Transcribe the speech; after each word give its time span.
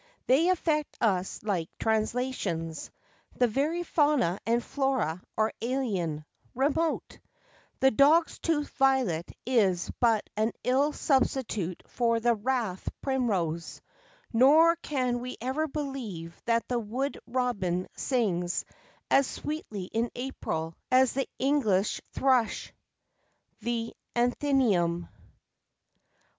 They 0.25 0.49
affect 0.49 0.97
us 0.99 1.43
like 1.43 1.69
translations; 1.77 2.89
the 3.35 3.45
very 3.47 3.83
fauna 3.83 4.39
and 4.47 4.63
flora 4.63 5.21
are 5.37 5.53
alien, 5.61 6.25
remote; 6.55 7.19
the 7.81 7.91
dog's 7.91 8.39
tooth 8.39 8.69
violet 8.71 9.31
is 9.45 9.91
but 9.99 10.27
an 10.35 10.53
ill 10.63 10.91
substitute 10.91 11.83
for 11.85 12.19
the 12.19 12.35
rathe 12.35 12.81
primrose, 13.03 13.79
nor 14.33 14.75
can 14.77 15.19
we 15.19 15.37
ever 15.39 15.67
believe 15.67 16.41
that 16.45 16.67
the 16.67 16.79
wood 16.79 17.19
robin 17.27 17.87
sings 17.95 18.65
as 19.11 19.27
sweetly 19.27 19.83
in 19.83 20.09
April 20.15 20.73
as 20.89 21.13
the 21.13 21.29
English 21.37 22.01
thrush." 22.11 22.73
_The 23.61 23.91
Athenæum. 24.15 25.09